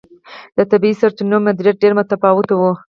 د 0.57 0.57
طبیعي 0.71 0.95
سرچینو 1.01 1.37
مدیریت 1.47 1.77
ډېر 1.81 1.93
متفاوت 1.99 2.47
و. 2.51 2.59